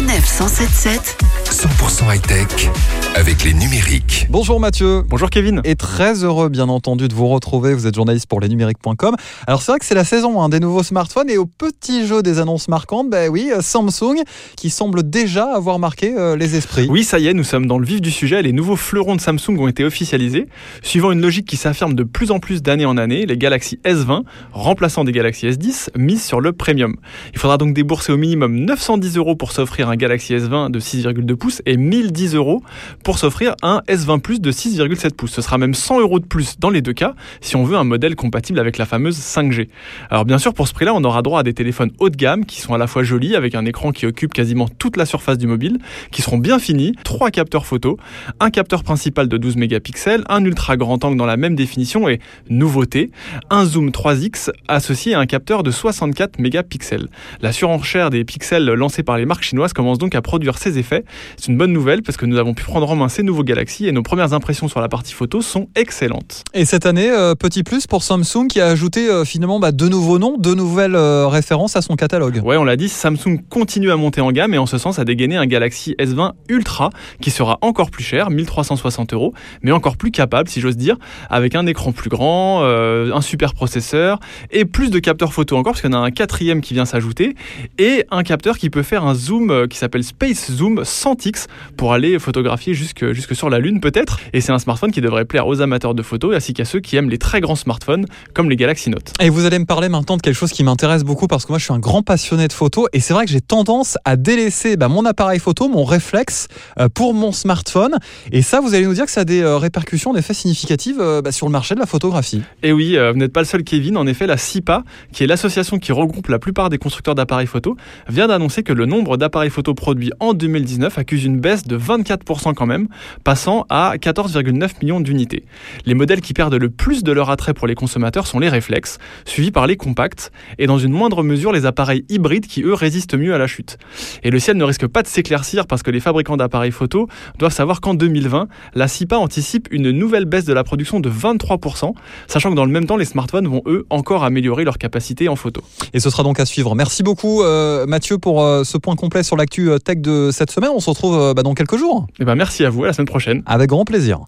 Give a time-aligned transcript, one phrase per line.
[0.00, 2.70] 177 100% high-tech
[3.16, 4.28] avec les numériques.
[4.30, 5.02] Bonjour Mathieu.
[5.08, 5.60] Bonjour Kevin.
[5.64, 9.16] Et très heureux bien entendu de vous retrouver, vous êtes journaliste pour lesnumériques.com.
[9.48, 12.22] Alors c'est vrai que c'est la saison hein, des nouveaux smartphones et au petit jeu
[12.22, 14.22] des annonces marquantes, ben oui, Samsung
[14.56, 16.86] qui semble déjà avoir marqué euh, les esprits.
[16.88, 18.42] Oui, ça y est, nous sommes dans le vif du sujet.
[18.42, 20.46] Les nouveaux fleurons de Samsung ont été officialisés.
[20.82, 24.22] Suivant une logique qui s'affirme de plus en plus d'année en année, les Galaxy S20,
[24.52, 26.94] remplaçant des Galaxy S10, misent sur le premium.
[27.32, 31.39] Il faudra donc débourser au minimum 910 euros pour s'offrir un Galaxy S20 de 6,2
[31.66, 32.62] et 1010 euros
[33.02, 35.32] pour s'offrir un S20 Plus de 6,7 pouces.
[35.32, 37.84] Ce sera même 100 euros de plus dans les deux cas si on veut un
[37.84, 39.68] modèle compatible avec la fameuse 5G.
[40.10, 42.44] Alors bien sûr, pour ce prix-là, on aura droit à des téléphones haut de gamme
[42.44, 45.38] qui sont à la fois jolis avec un écran qui occupe quasiment toute la surface
[45.38, 45.78] du mobile,
[46.10, 47.98] qui seront bien finis, trois capteurs photo,
[48.38, 52.20] un capteur principal de 12 mégapixels, un ultra grand angle dans la même définition et
[52.48, 53.10] nouveauté,
[53.48, 57.08] un zoom 3x associé à un capteur de 64 mégapixels.
[57.40, 61.04] La surenchère des pixels lancée par les marques chinoises commence donc à produire ses effets.
[61.36, 63.86] C'est une bonne nouvelle parce que nous avons pu prendre en main ces nouveaux Galaxy
[63.86, 66.44] et nos premières impressions sur la partie photo sont excellentes.
[66.54, 69.88] Et cette année, euh, petit plus pour Samsung qui a ajouté euh, finalement bah, de
[69.88, 72.40] nouveaux noms, de nouvelles euh, références à son catalogue.
[72.44, 75.04] Ouais, on l'a dit, Samsung continue à monter en gamme et en ce sens a
[75.04, 80.10] dégainé un Galaxy S20 Ultra qui sera encore plus cher, 1360 euros, mais encore plus
[80.10, 80.96] capable, si j'ose dire,
[81.28, 84.20] avec un écran plus grand, un super processeur
[84.50, 86.84] et plus de capteurs photo encore, parce qu'il y en a un quatrième qui vient
[86.84, 87.34] s'ajouter
[87.78, 90.84] et un capteur qui peut faire un zoom qui s'appelle Space Zoom
[91.20, 94.18] 100x pour aller photographier jusque, jusque sur la Lune peut-être.
[94.32, 96.96] Et c'est un smartphone qui devrait plaire aux amateurs de photos ainsi qu'à ceux qui
[96.96, 99.12] aiment les très grands smartphones comme les Galaxy Note.
[99.20, 101.58] Et vous allez me parler maintenant de quelque chose qui m'intéresse beaucoup parce que moi
[101.58, 104.76] je suis un grand passionné de photos et c'est vrai que j'ai tendance à délaisser
[104.76, 106.48] bah, mon appareil photo, mon réflexe
[106.78, 107.96] euh, pour mon smartphone.
[108.32, 111.00] Et ça, vous allez nous dire que ça a des euh, répercussions, des effets significatives
[111.00, 112.42] euh, bah, sur le marché de la photographie.
[112.62, 113.96] Et oui, vous n'êtes pas le seul Kevin.
[113.96, 117.76] En effet, la CIPA, qui est l'association qui regroupe la plupart des constructeurs d'appareils photo,
[118.08, 122.66] vient d'annoncer que le nombre d'appareils photo produits en 2019 une baisse de 24% quand
[122.66, 122.88] même,
[123.24, 125.44] passant à 14,9 millions d'unités.
[125.86, 128.98] Les modèles qui perdent le plus de leur attrait pour les consommateurs sont les réflexes,
[129.24, 133.14] suivis par les compacts, et dans une moindre mesure les appareils hybrides qui eux résistent
[133.14, 133.78] mieux à la chute.
[134.22, 137.08] Et le ciel ne risque pas de s'éclaircir parce que les fabricants d'appareils photo
[137.38, 141.94] doivent savoir qu'en 2020, la CIPA anticipe une nouvelle baisse de la production de 23%,
[142.26, 145.36] sachant que dans le même temps, les smartphones vont eux encore améliorer leur capacité en
[145.36, 145.62] photo.
[145.92, 146.74] Et ce sera donc à suivre.
[146.74, 150.50] Merci beaucoup euh, Mathieu pour euh, ce point complet sur l'actu euh, tech de cette
[150.50, 150.70] semaine.
[150.74, 152.06] On se retrouve bah, dans quelques jours.
[152.10, 153.42] Et eh ben merci à vous, à la semaine prochaine.
[153.46, 154.20] Avec grand plaisir.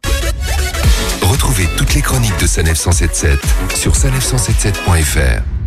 [1.22, 3.38] Retrouvez toutes les chroniques de Sanef 177
[3.74, 5.61] sur sanef177.fr.